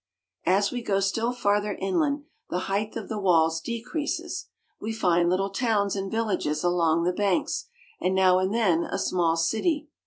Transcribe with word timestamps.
As 0.47 0.71
we 0.71 0.81
go 0.81 0.99
still 0.99 1.31
farther 1.31 1.75
inland 1.75 2.23
the 2.49 2.61
height 2.65 2.95
of 2.95 3.07
the 3.07 3.19
walls 3.19 3.61
decreases. 3.61 4.47
We 4.79 4.93
find 4.93 5.29
little 5.29 5.51
towns 5.51 5.95
and 5.95 6.09
villages 6.11 6.63
along 6.63 7.03
the 7.03 7.13
banks, 7.13 7.67
and 7.99 8.15
now 8.15 8.39
and 8.39 8.51
then 8.51 8.83
a 8.83 8.97
small 8.97 9.37
city. 9.37 9.89